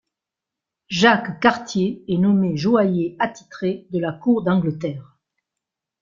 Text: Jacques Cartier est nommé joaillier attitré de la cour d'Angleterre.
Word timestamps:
Jacques 0.89 1.39
Cartier 1.39 2.03
est 2.07 2.17
nommé 2.17 2.57
joaillier 2.57 3.15
attitré 3.19 3.85
de 3.91 3.99
la 3.99 4.11
cour 4.13 4.41
d'Angleterre. 4.41 5.19